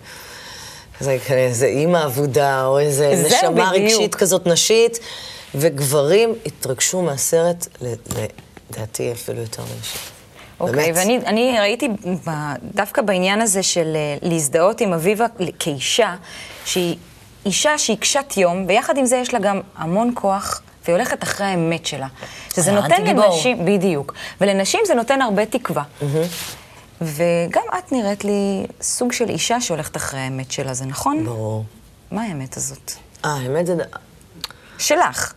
[1.00, 3.72] זה איזה אימא אבודה, או איזה נשמה בדיוק.
[3.72, 4.98] רגשית כזאת נשית,
[5.54, 7.66] וגברים התרגשו מהסרט,
[8.70, 10.00] לדעתי אפילו יותר מנשים.
[10.60, 11.88] אוקיי, okay, ואני ראיתי
[12.74, 15.26] דווקא בעניין הזה של אה, להזדהות עם אביבה
[15.58, 16.14] כאישה,
[16.64, 16.96] שהיא
[17.46, 21.46] אישה שהיא קשת יום, ויחד עם זה יש לה גם המון כוח, והיא הולכת אחרי
[21.46, 22.06] האמת שלה.
[22.54, 25.82] שזה נותן לנשים, בדיוק, ולנשים זה נותן הרבה תקווה.
[25.82, 26.04] Mm-hmm.
[27.00, 31.24] וגם את נראית לי סוג של אישה שהולכת אחרי האמת שלה, זה נכון?
[31.24, 31.64] ברור.
[32.10, 32.92] מה האמת הזאת?
[33.24, 33.74] אה, האמת זה...
[34.78, 35.32] שלך.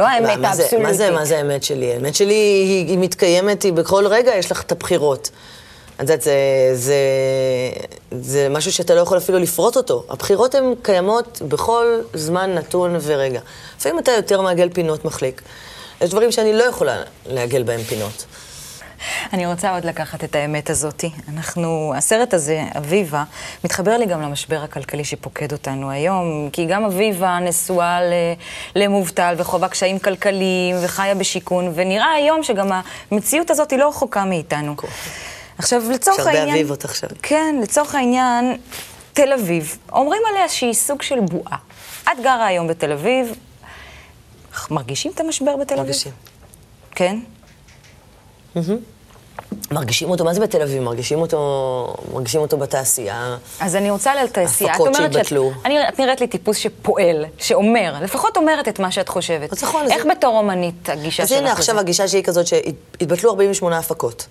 [0.00, 0.78] לא האמת האבסולוטית.
[0.78, 1.92] מה זה, מה זה האמת שלי?
[1.92, 5.30] האמת שלי היא, היא מתקיימת, היא בכל רגע יש לך את הבחירות.
[5.96, 6.34] את יודעת, זה,
[6.74, 6.96] זה,
[8.20, 10.04] זה משהו שאתה לא יכול אפילו לפרוט אותו.
[10.08, 13.40] הבחירות הן קיימות בכל זמן נתון ורגע.
[13.78, 15.42] לפעמים אתה יותר מעגל פינות מחליק.
[16.00, 18.24] יש דברים שאני לא יכולה לעגל בהם פינות.
[19.32, 21.10] אני רוצה עוד לקחת את האמת הזאתי.
[21.28, 23.24] אנחנו, הסרט הזה, אביבה,
[23.64, 27.98] מתחבר לי גם למשבר הכלכלי שפוקד אותנו היום, כי גם אביבה נשואה
[28.74, 32.70] למובטל וחווה קשיים כלכליים וחיה בשיכון, ונראה היום שגם
[33.10, 34.74] המציאות הזאת היא לא רחוקה מאיתנו.
[35.58, 36.36] עכשיו, לצורך העניין...
[36.36, 37.10] יש הרבה אביבות עכשיו.
[37.22, 38.56] כן, לצורך העניין,
[39.12, 41.56] תל אביב, אומרים עליה שהיא סוג של בועה.
[42.04, 43.34] את גרה היום בתל אביב,
[44.70, 45.86] מרגישים את המשבר בתל אביב?
[45.86, 46.12] מרגישים.
[46.94, 47.18] כן?
[49.70, 50.82] מרגישים אותו, מה זה בתל אביב?
[50.82, 53.36] מרגישים אותו, מרגישים אותו בתעשייה.
[53.60, 54.72] אז אני רוצה לתעשייה.
[54.72, 55.52] הפקות שהתבטלו.
[55.88, 59.52] את נראית לי טיפוס שפועל, שאומר, לפחות אומרת את מה שאת חושבת.
[59.52, 59.90] אז נכון.
[59.90, 61.36] איך בתור אומנית הגישה שלך?
[61.36, 64.26] אז הנה, עכשיו הגישה שלי כזאת שהתבטלו 48 הפקות.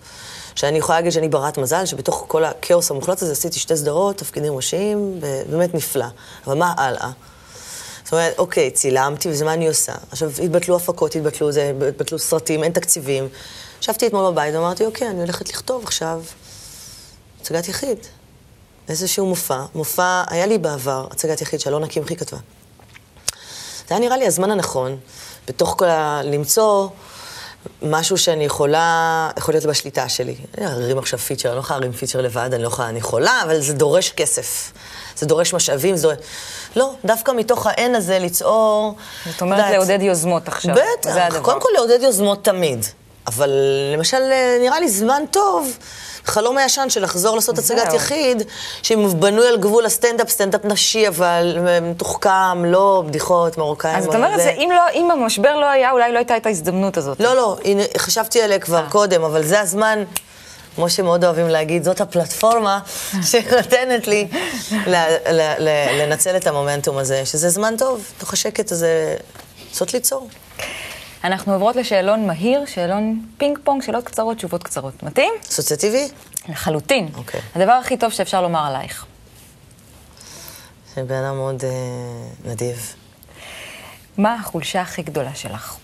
[0.56, 4.56] שאני יכולה להגיד שאני ברת מזל, שבתוך כל הכאוס המוחלט הזה עשיתי שתי סדרות, תפקידים
[4.56, 6.06] ראשיים, באמת נפלא.
[6.48, 7.10] אבל מה הלאה?
[8.04, 9.94] זאת אומרת, אוקיי, צילמתי, וזה מה אני עושה.
[10.12, 13.28] עכשיו, התבטלו הפקות, התבטלו, זה, התבטלו סרטים, אין תקציבים.
[13.82, 16.24] ישבתי אתמול בבית ואמרתי, אוקיי, אני הולכת לכתוב עכשיו
[17.42, 17.98] הצגת יחיד.
[18.90, 19.62] איזשהו מופע.
[19.76, 22.38] מופע, היה לי בעבר הצגת יחיד שאלונה קמחי כתבה.
[23.88, 24.98] זה היה נראה לי הזמן הנכון,
[25.48, 26.22] בתוך כל ה...
[26.24, 26.88] למצוא
[27.82, 30.36] משהו שאני יכולה, יכול להיות בשליטה שלי.
[30.58, 33.42] אני ארים עכשיו פיצ'ר, אני לא יכולה להרים פיצ'ר לבד, אני לא יכולה, אני יכולה,
[33.44, 34.72] אבל זה דורש כסף.
[35.16, 36.18] זה דורש משאבים, זה דורש...
[36.76, 38.96] לא, דווקא מתוך האין הזה ליצור...
[39.32, 39.72] זאת אומרת.
[39.72, 40.76] לעודד יוזמות עכשיו.
[40.76, 42.86] בטח, קודם כל לעודד יוזמות תמיד.
[43.28, 43.52] אבל
[43.94, 44.18] למשל,
[44.62, 45.78] נראה לי זמן טוב,
[46.26, 48.44] חלום הישן של לחזור לעשות הצגת יחיד,
[48.84, 53.96] שבנוי על גבול הסטנדאפ, סטנדאפ נשי, אבל מתוחכם, לא בדיחות מרוקאים.
[53.96, 56.98] אז את אומרת, זה, אם, לא, אם המשבר לא היה, אולי לא הייתה את ההזדמנות
[56.98, 57.20] הזאת.
[57.20, 58.90] לא, לא, הנה, חשבתי עליה כבר אה.
[58.90, 60.04] קודם, אבל זה הזמן...
[60.76, 62.80] כמו שמאוד אוהבים להגיד, זאת הפלטפורמה
[63.30, 64.28] שנותנת לי
[66.00, 69.16] לנצל את המומנטום הזה, שזה זמן טוב, תוך השקט הזה,
[69.70, 70.30] לעשות ליצור.
[71.28, 75.04] אנחנו עוברות לשאלון מהיר, שאלון פינג פונג, שאלות קצרות, תשובות קצרות.
[75.04, 75.34] מתאים?
[75.50, 76.08] אסוציאטיבי?
[76.50, 77.10] לחלוטין.
[77.16, 77.42] אוקיי.
[77.56, 79.06] הדבר הכי טוב שאפשר לומר עלייך.
[80.96, 82.96] שאני בן אדם מאוד אה, נדיב.
[84.18, 85.78] מה החולשה הכי גדולה שלך?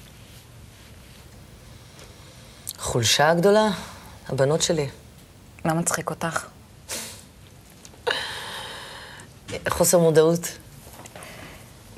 [2.80, 3.68] החולשה הגדולה?
[4.30, 4.88] הבנות שלי.
[5.66, 6.46] מה מצחיק אותך?
[9.70, 10.48] חוסר מודעות.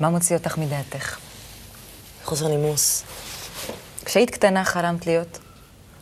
[0.00, 1.18] מה מוציא אותך מדעתך?
[2.24, 3.02] חוסר נימוס.
[4.06, 5.38] כשהיית קטנה חלמת להיות?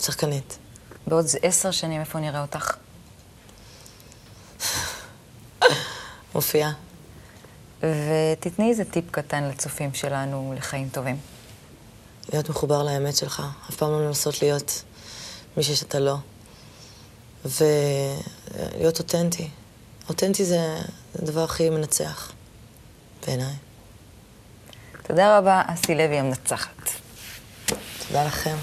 [0.01, 0.59] שחקנית.
[1.07, 2.77] בעוד עשר שנים איפה נראה אותך?
[6.35, 6.73] מופיעה.
[7.81, 11.17] ותתני איזה טיפ קטן לצופים שלנו לחיים טובים.
[12.33, 14.83] להיות מחובר לאמת שלך, אף פעם לא לנסות להיות
[15.57, 16.17] מישהו שאתה לא.
[17.45, 19.51] ולהיות אותנטי.
[20.09, 20.77] אותנטי זה
[21.15, 22.33] הדבר הכי מנצח,
[23.27, 23.55] בעיניי.
[25.03, 27.04] תודה רבה, אסי לוי המנצחת.
[28.15, 28.57] תודה לכם.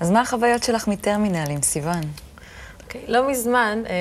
[0.00, 2.00] אז מה החוויות שלך מטרמינל עם סיוון?
[2.00, 3.92] Okay, אוקיי, לא מזמן, אה,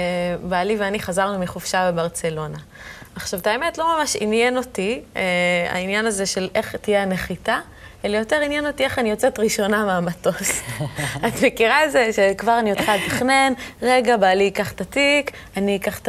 [0.50, 2.58] בעלי ואני חזרנו מחופשה בברצלונה.
[3.16, 5.22] עכשיו, את האמת, לא ממש עניין אותי אה,
[5.70, 7.60] העניין הזה של איך תהיה הנחיתה,
[8.06, 10.62] אלא יותר עניין אותי איך אני יוצאת ראשונה מהמטוס.
[11.28, 16.00] את מכירה את זה שכבר אני מתחילה לתכנן, רגע, בעלי ייקח את התיק, אני אקח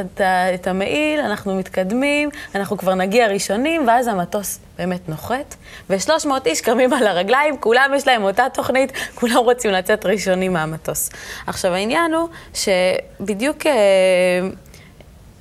[0.54, 5.54] את, המעיל, אנחנו מתקדמים, אנחנו כבר נגיע ראשונים, ואז המטוס באמת נוחת,
[5.90, 11.11] ו-300 איש קמים על הרגליים, כולם יש להם אותה תוכנית, כולם רוצים לצאת ראשונים מהמטוס.
[11.46, 13.66] עכשיו, העניין הוא שבדיוק...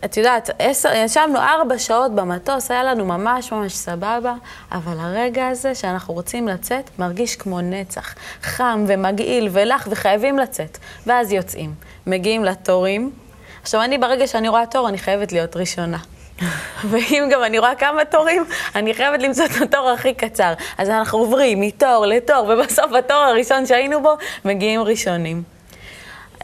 [0.05, 4.33] את יודעת, עשר, ישבנו ארבע שעות במטוס, היה לנו ממש ממש סבבה,
[4.71, 8.15] אבל הרגע הזה שאנחנו רוצים לצאת מרגיש כמו נצח.
[8.41, 10.77] חם ומגעיל ולח וחייבים לצאת.
[11.07, 11.73] ואז יוצאים.
[12.07, 13.11] מגיעים לתורים.
[13.61, 15.97] עכשיו, אני ברגע שאני רואה תור, אני חייבת להיות ראשונה.
[16.89, 18.43] ואם גם אני רואה כמה תורים,
[18.75, 20.53] אני חייבת למצוא את התור הכי קצר.
[20.77, 24.13] אז אנחנו עוברים מתור לתור, ובסוף התור הראשון שהיינו בו,
[24.45, 25.54] מגיעים ראשונים.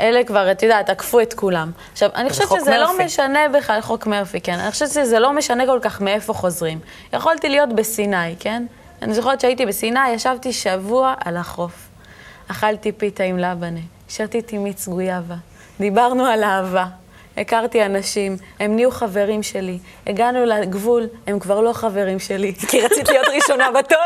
[0.01, 1.71] אלה כבר, את יודעת, עקפו את כולם.
[1.91, 3.05] עכשיו, אני חושבת שזה לא מרפי.
[3.05, 4.59] משנה בכלל, חוק מרפי, כן.
[4.59, 6.79] אני חושבת שזה לא משנה כל כך מאיפה חוזרים.
[7.13, 8.63] יכולתי להיות בסיני, כן?
[9.01, 11.87] אני זוכרת שהייתי בסיני, ישבתי שבוע על החוף.
[12.51, 15.35] אכלתי פיתה עם לבנה, שתיתי מיץ גויאבה,
[15.79, 16.85] דיברנו על אהבה,
[17.37, 19.79] הכרתי אנשים, הם נהיו חברים שלי.
[20.07, 22.53] הגענו לגבול, הם כבר לא חברים שלי.
[22.67, 23.97] כי רצית להיות ראשונה בתור?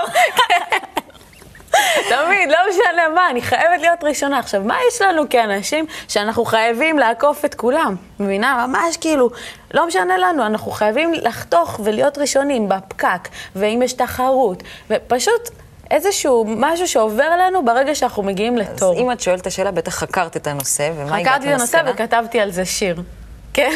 [2.09, 4.39] תמיד, לא משנה מה, אני חייבת להיות ראשונה.
[4.39, 7.95] עכשיו, מה יש לנו כאנשים שאנחנו חייבים לעקוף את כולם?
[8.19, 8.67] מבינה?
[8.67, 9.29] ממש כאילו,
[9.73, 15.49] לא משנה לנו, אנחנו חייבים לחתוך ולהיות ראשונים בפקק, ואם יש תחרות, ופשוט
[15.91, 18.99] איזשהו משהו שעובר לנו ברגע שאנחנו מגיעים אז לתור.
[18.99, 22.05] אם את שואלת את השאלה, בטח חקרת את הנושא, ומה הגעת חקרתי את הנושא למסקנה?
[22.05, 23.01] וכתבתי על זה שיר.
[23.53, 23.71] כן?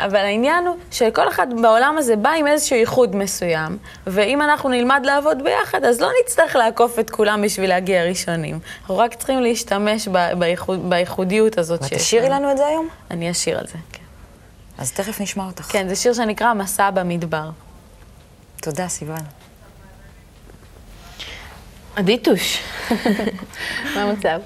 [0.00, 5.02] אבל העניין הוא שכל אחד בעולם הזה בא עם איזשהו ייחוד מסוים, ואם אנחנו נלמד
[5.04, 8.58] לעבוד ביחד, אז לא נצטרך לעקוף את כולם בשביל להגיע ראשונים.
[8.80, 12.88] אנחנו רק צריכים להשתמש ב- בייחוד, בייחודיות הזאת ואת שיש תשאירי לנו את זה היום?
[13.10, 14.02] אני אשיר על זה, כן.
[14.78, 15.62] אז תכף נשמע אותך.
[15.62, 17.50] כן, זה שיר שנקרא מסע במדבר.
[18.62, 19.20] תודה, סיוון.
[21.96, 22.62] עדיתוש,
[23.94, 24.40] מה המצב?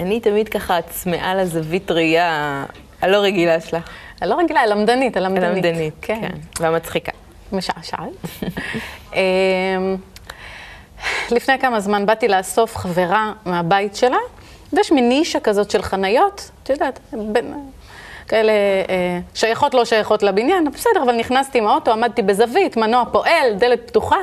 [0.00, 2.64] אני תמיד ככה צמאה לזווית ראייה
[3.00, 3.90] הלא רגילה שלך.
[4.20, 5.64] הלא רגילה, הלמדנית, הלמדנית.
[5.64, 6.30] הלמדנית, כן.
[6.60, 7.12] והמצחיקה.
[7.52, 8.08] משעשעת.
[9.14, 9.96] אמ,
[11.30, 14.16] לפני כמה זמן באתי לאסוף חברה מהבית שלה,
[14.72, 17.54] ויש מין נישה כזאת של חניות, את יודעת, בין,
[18.28, 18.52] כאלה
[18.88, 23.88] אה, שייכות, לא שייכות לבניין, בסדר, אבל נכנסתי עם האוטו, עמדתי בזווית, מנוע פועל, דלת
[23.88, 24.16] פתוחה.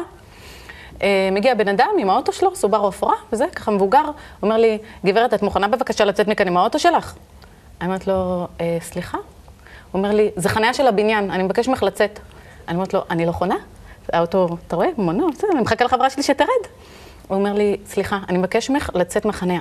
[1.01, 4.05] אה, מגיע בן אדם עם האוטו שלו, סובארו עפרה, וזה, ככה מבוגר,
[4.41, 7.13] אומר לי, גברת, את מוכנה בבקשה לצאת מכאן עם האוטו שלך?
[7.81, 9.17] אני אומרת לו, אה, סליחה?
[9.95, 12.19] הוא אומר לי, זה חניה של הבניין, אני מבקש ממך לצאת.
[12.67, 13.55] אני אומרת לו, אני לא חונה?
[14.13, 16.47] האוטו, אתה רואה, מנוע, בסדר, אני מחכה לחברה שלי שתרד.
[17.27, 19.60] הוא אומר לי, סליחה, אני מבקש ממך לצאת מהחניה.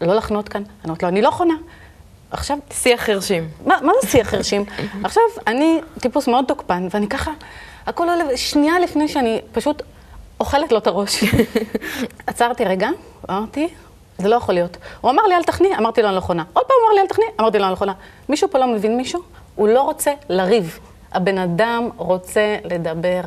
[0.00, 0.62] לא לחנות כאן.
[0.62, 1.54] אני אומרת לו, אני לא חונה.
[2.30, 3.48] עכשיו, שיח חרשים.
[3.66, 4.64] מה, מה זה שיח חרשים?
[5.04, 7.30] עכשיו, אני טיפוס מאוד תוקפן, ואני ככה,
[7.86, 9.82] הכל עולה, שנייה לפני שאני פשוט
[10.40, 11.24] אוכלת לו את הראש.
[12.26, 12.88] עצרתי רגע,
[13.30, 13.68] אמרתי,
[14.18, 14.76] זה לא יכול להיות.
[15.00, 16.44] הוא אמר לי, אל תחני, אמרתי לו, אני לא חונה.
[16.52, 17.92] עוד פעם הוא אמר לי, אל תחני, אמרתי לו, אני לא חונה.
[18.28, 19.22] מישהו פה לא מבין מישהו?
[19.54, 20.78] הוא לא רוצה לריב.
[21.12, 23.20] הבן אדם רוצה לדבר.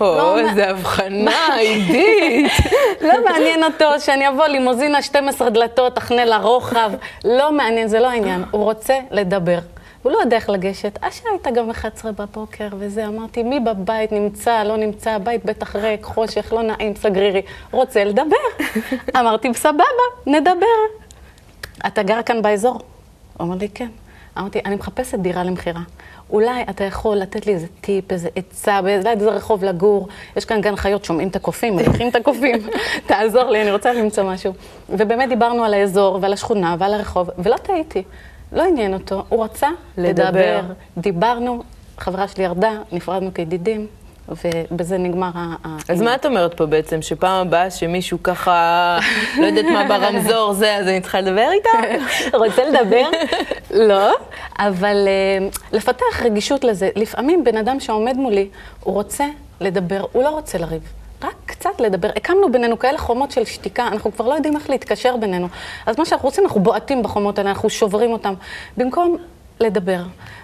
[0.00, 2.52] או, לא, איזה מה- הבחנה, עידית.
[3.08, 6.92] לא מעניין אותו שאני אבוא לימוזינה 12 דלתות, תחנה לרוחב.
[7.24, 8.44] לא מעניין, זה לא העניין.
[8.50, 9.58] הוא רוצה לדבר.
[10.02, 10.98] הוא לא יודע איך לגשת.
[11.02, 16.04] השעה הייתה גם 11 בבוקר וזה, אמרתי, מי בבית נמצא, לא נמצא, הבית בטח ריק,
[16.04, 17.42] חושך, לא נעים, סגרירי.
[17.70, 18.36] רוצה לדבר.
[19.20, 19.84] אמרתי, סבבה,
[20.26, 20.76] נדבר.
[21.86, 22.80] אתה גר כאן באזור?
[23.36, 23.88] הוא אמר לי, כן.
[24.38, 25.80] אמרתי, אני מחפשת דירה למכירה.
[26.30, 30.08] אולי אתה יכול לתת לי איזה טיפ, איזה עצה, באיזה איזה רחוב לגור.
[30.36, 32.56] יש כאן גן חיות, שומעים את הקופים, מריחים את הקופים.
[33.06, 34.52] תעזור לי, אני רוצה למצוא משהו.
[34.90, 38.02] ובאמת דיברנו על האזור ועל השכונה ועל הרחוב, ולא טעיתי.
[38.52, 39.68] לא עניין אותו, הוא רצה
[39.98, 40.28] לדבר.
[40.28, 40.60] לדבר.
[40.98, 41.62] דיברנו,
[41.98, 43.86] חברה שלי ירדה, נפרדנו כידידים,
[44.28, 45.56] ובזה נגמר ה...
[45.88, 47.02] אז מה את אומרת פה בעצם?
[47.02, 48.98] שפעם הבאה שמישהו ככה,
[49.40, 52.04] לא יודעת מה ברמזור זה, אז אני צריכה לדבר איתה?
[52.44, 53.10] רוצה לדבר?
[53.88, 54.12] לא,
[54.58, 56.88] אבל אה, לפתח רגישות לזה.
[56.96, 58.48] לפעמים בן אדם שעומד מולי,
[58.80, 59.24] הוא רוצה
[59.60, 60.82] לדבר, הוא לא רוצה לריב.
[61.22, 62.08] רק קצת לדבר.
[62.16, 65.48] הקמנו בינינו כאלה חומות של שתיקה, אנחנו כבר לא יודעים איך להתקשר בינינו.
[65.86, 68.34] אז מה שאנחנו רוצים, אנחנו בועטים בחומות האלה, אנחנו שוברים אותם.
[68.76, 69.16] במקום
[69.60, 70.02] לדבר.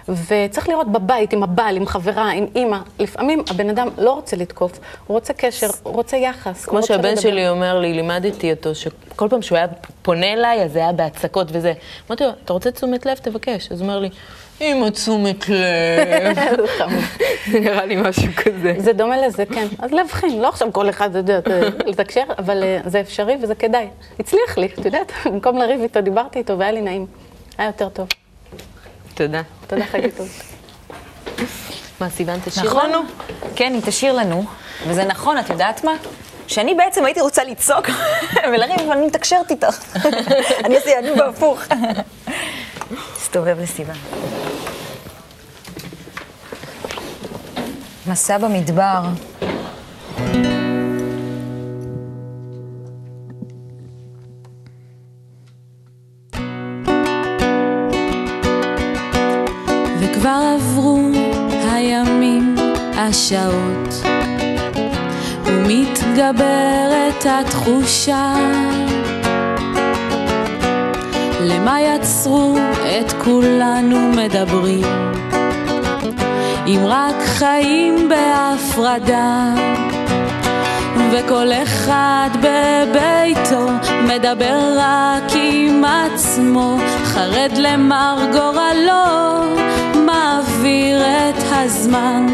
[0.09, 2.77] וצריך לראות בבית, עם הבעל, עם חברה, עם אימא.
[2.99, 6.65] לפעמים הבן אדם לא רוצה לתקוף, הוא רוצה קשר, הוא רוצה יחס.
[6.65, 7.21] כמו רוצה שהבן לדבר.
[7.21, 9.67] שלי אומר לי, לימדתי אותו, שכל פעם שהוא היה
[10.01, 11.73] פונה אליי, אז זה היה בהצקות וזה.
[12.07, 13.17] אמרתי לו, אתה רוצה תשומת לב?
[13.17, 13.71] תבקש.
[13.71, 14.09] אז הוא אומר לי,
[14.61, 16.39] אמא תשומת לב.
[17.51, 18.73] זה נראה לי משהו כזה.
[18.77, 19.67] זה דומה לזה, כן.
[19.79, 21.39] אז להבחין, לא עכשיו כל אחד, אתה יודע,
[21.89, 23.87] לתקשר, אבל אה, זה אפשרי וזה כדאי.
[24.19, 27.05] הצליח לי, את יודעת, במקום לריב איתו, דיברתי איתו והיה לי נעים.
[27.57, 28.07] היה יותר טוב.
[29.13, 29.41] תודה.
[29.67, 30.29] תודה, חגי טוב.
[31.99, 32.89] מה, סיוון תשאיר נכון?
[32.89, 32.99] לנו?
[33.55, 34.43] כן, היא תשאיר לנו.
[34.87, 35.91] וזה נכון, את יודעת מה?
[36.47, 37.89] שאני בעצם הייתי רוצה לצעוק
[38.53, 39.95] ולריב, אבל אני מתקשרת איתך.
[40.65, 41.61] אני עושה יעדים בהפוך.
[43.17, 43.93] הסתובב לסיבה.
[48.07, 48.99] מסע במדבר.
[63.13, 64.03] השעות,
[65.45, 68.33] ומתגברת התחושה
[71.41, 72.57] למה יצרו
[72.99, 74.85] את כולנו מדברים?
[76.67, 79.53] אם רק חיים בהפרדה
[81.13, 83.67] וכל אחד בביתו
[84.07, 89.55] מדבר רק עם עצמו, חרד למר גורלו,
[89.95, 92.25] מעביר את הזמן.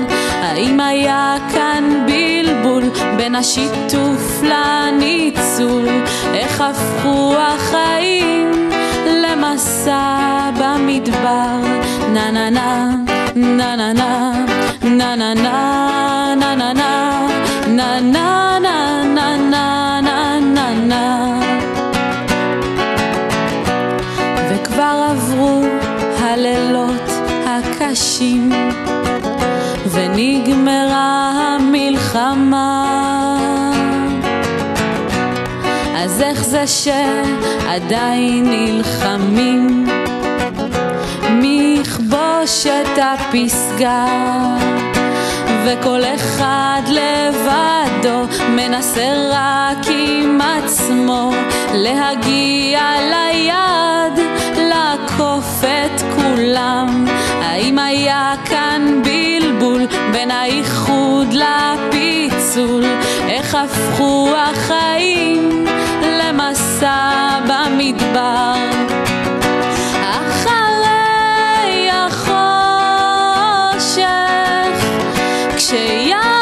[0.42, 2.84] האם היה כאן בלבול
[3.18, 5.88] בין השיתוף לניצול?
[6.34, 8.70] איך הפכו החיים
[9.06, 11.60] למסע במדבר?
[12.14, 12.90] נה נה נה,
[13.36, 14.46] נה נה נה,
[14.84, 17.28] נה נה נה, נה נה נה,
[17.68, 18.59] נה נה
[19.50, 21.40] נה נה נה נה
[24.50, 25.64] וכבר עברו
[26.20, 27.12] הלילות
[27.46, 28.52] הקשים
[29.92, 32.86] ונגמרה המלחמה.
[35.96, 39.88] אז איך זה שעדיין נלחמים?
[41.32, 44.06] מי יכבוש את הפסגה
[45.66, 51.32] וכל אחד לבדו מנסה רק עם עצמו
[51.74, 54.26] להגיע ליד,
[54.58, 57.06] לעקוף את כולם.
[57.42, 62.84] האם היה כאן בלבול בין האיחוד לפיצול?
[63.30, 65.66] איך הפכו החיים
[66.04, 69.09] למסע במדבר?
[75.70, 76.39] 谁要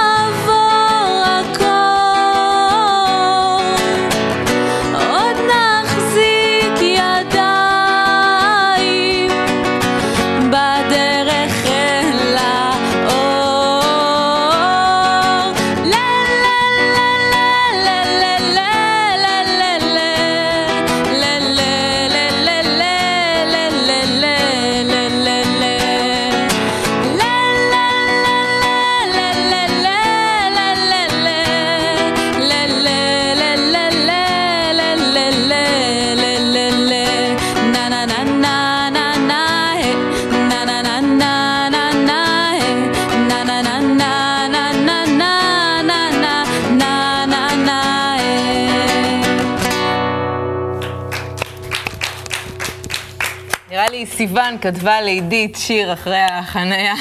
[54.17, 56.93] סיוון כתבה לעידית שיר אחרי החניה.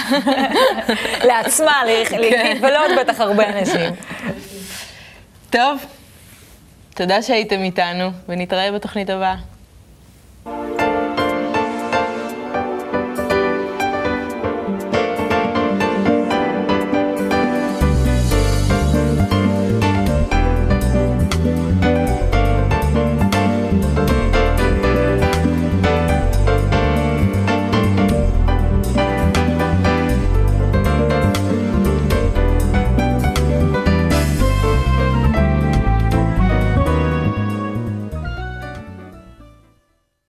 [1.25, 3.91] לעצמה, לעידית, ולא עוד בטח הרבה אנשים.
[5.51, 5.85] טוב,
[6.95, 9.37] תודה שהייתם איתנו, ונתראה בתוכנית הבאה.